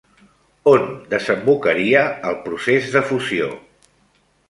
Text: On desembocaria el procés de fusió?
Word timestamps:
On 0.71 0.87
desembocaria 1.11 2.03
el 2.33 2.41
procés 2.49 2.91
de 2.97 3.07
fusió? 3.15 3.55